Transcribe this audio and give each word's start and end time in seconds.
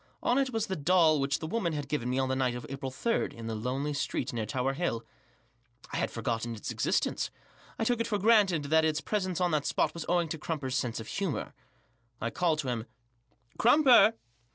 On 0.23 0.39
it 0.39 0.49
was 0.51 0.65
the 0.65 0.75
doll 0.75 1.19
which 1.19 1.37
the 1.37 1.45
woman 1.45 1.73
had 1.73 1.87
given 1.87 2.09
me 2.09 2.17
on 2.17 2.27
the 2.27 2.35
night 2.35 2.55
of 2.55 2.65
April 2.69 2.89
3» 2.89 3.31
in 3.33 3.45
the 3.45 3.53
lonely 3.53 3.93
street 3.93 4.33
near 4.33 4.47
Tower 4.47 4.73
Hill 4.73 5.05
I 5.93 5.97
had 5.97 6.09
forgotten 6.09 6.55
its 6.55 6.71
existence, 6.71 7.29
I 7.77 7.83
took 7.83 7.99
it 7.99 8.07
for 8.07 8.17
granted 8.17 8.63
that 8.63 8.83
its 8.83 8.99
presence 8.99 9.39
on 9.39 9.51
that 9.51 9.67
spot 9.67 9.93
was 9.93 10.07
owing 10.09 10.27
to 10.29 10.39
Crumper's 10.39 10.73
sense 10.73 10.99
of 10.99 11.07
humour. 11.07 11.53
I 12.19 12.31
called 12.31 12.57
to 12.61 12.69
him. 12.69 12.87
"Crumper!" 13.59 14.13